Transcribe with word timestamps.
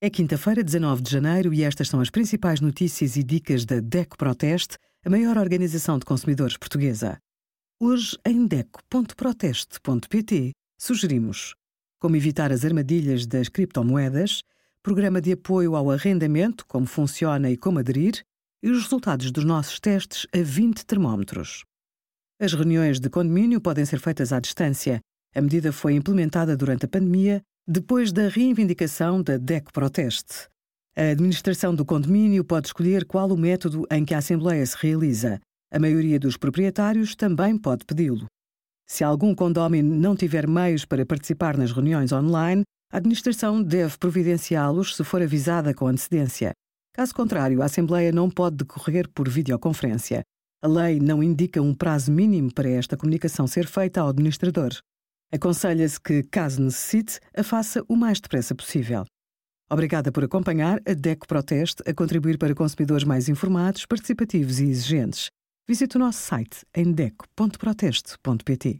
É 0.00 0.08
quinta-feira, 0.08 0.62
19 0.62 1.02
de 1.02 1.10
janeiro, 1.10 1.52
e 1.52 1.64
estas 1.64 1.88
são 1.88 2.00
as 2.00 2.08
principais 2.08 2.60
notícias 2.60 3.16
e 3.16 3.24
dicas 3.24 3.64
da 3.64 3.80
DECO 3.80 4.16
Proteste, 4.16 4.78
a 5.04 5.10
maior 5.10 5.36
organização 5.36 5.98
de 5.98 6.04
consumidores 6.04 6.56
portuguesa. 6.56 7.18
Hoje, 7.80 8.16
em 8.24 8.46
DECO.proteste.pt, 8.46 10.52
sugerimos 10.78 11.56
como 11.98 12.14
evitar 12.14 12.52
as 12.52 12.64
armadilhas 12.64 13.26
das 13.26 13.48
criptomoedas, 13.48 14.44
programa 14.84 15.20
de 15.20 15.32
apoio 15.32 15.74
ao 15.74 15.90
arrendamento, 15.90 16.64
como 16.68 16.86
funciona 16.86 17.50
e 17.50 17.56
como 17.56 17.80
aderir, 17.80 18.22
e 18.62 18.70
os 18.70 18.84
resultados 18.84 19.32
dos 19.32 19.44
nossos 19.44 19.80
testes 19.80 20.28
a 20.32 20.40
20 20.40 20.86
termómetros. 20.86 21.64
As 22.40 22.52
reuniões 22.52 23.00
de 23.00 23.10
condomínio 23.10 23.60
podem 23.60 23.84
ser 23.84 23.98
feitas 23.98 24.32
à 24.32 24.38
distância. 24.38 25.00
A 25.34 25.40
medida 25.40 25.72
foi 25.72 25.94
implementada 25.94 26.56
durante 26.56 26.84
a 26.84 26.88
pandemia 26.88 27.42
depois 27.70 28.12
da 28.12 28.28
reivindicação 28.28 29.22
da 29.22 29.36
DEC 29.36 29.70
Proteste, 29.74 30.48
a 30.96 31.10
administração 31.10 31.74
do 31.74 31.84
condomínio 31.84 32.42
pode 32.42 32.68
escolher 32.68 33.04
qual 33.04 33.30
o 33.30 33.36
método 33.36 33.84
em 33.90 34.06
que 34.06 34.14
a 34.14 34.18
Assembleia 34.18 34.64
se 34.64 34.74
realiza. 34.80 35.38
A 35.70 35.78
maioria 35.78 36.18
dos 36.18 36.38
proprietários 36.38 37.14
também 37.14 37.58
pode 37.58 37.84
pedi-lo. 37.84 38.24
Se 38.88 39.04
algum 39.04 39.34
condómino 39.34 39.94
não 39.94 40.16
tiver 40.16 40.48
meios 40.48 40.86
para 40.86 41.04
participar 41.04 41.58
nas 41.58 41.70
reuniões 41.70 42.10
online, 42.10 42.62
a 42.90 42.96
administração 42.96 43.62
deve 43.62 43.98
providenciá-los 43.98 44.96
se 44.96 45.04
for 45.04 45.20
avisada 45.20 45.74
com 45.74 45.88
antecedência. 45.88 46.52
Caso 46.94 47.14
contrário, 47.14 47.60
a 47.60 47.66
Assembleia 47.66 48.10
não 48.10 48.30
pode 48.30 48.56
decorrer 48.56 49.06
por 49.14 49.28
videoconferência. 49.28 50.22
A 50.62 50.66
lei 50.66 50.98
não 50.98 51.22
indica 51.22 51.60
um 51.60 51.74
prazo 51.74 52.10
mínimo 52.10 52.50
para 52.50 52.70
esta 52.70 52.96
comunicação 52.96 53.46
ser 53.46 53.66
feita 53.66 54.00
ao 54.00 54.08
administrador. 54.08 54.70
Aconselha-se 55.32 56.00
que, 56.00 56.22
caso 56.22 56.62
necessite, 56.62 57.20
a 57.36 57.42
faça 57.42 57.84
o 57.88 57.96
mais 57.96 58.20
depressa 58.20 58.54
possível. 58.54 59.04
Obrigada 59.70 60.10
por 60.10 60.24
acompanhar 60.24 60.80
a 60.88 60.94
DECO 60.94 61.26
Proteste 61.28 61.82
a 61.86 61.92
contribuir 61.92 62.38
para 62.38 62.54
consumidores 62.54 63.04
mais 63.04 63.28
informados, 63.28 63.84
participativos 63.84 64.60
e 64.60 64.64
exigentes. 64.64 65.28
Visite 65.68 65.96
o 65.96 66.00
nosso 66.00 66.20
site 66.20 66.64
em 66.74 66.90
deco.proteste.pt. 66.90 68.78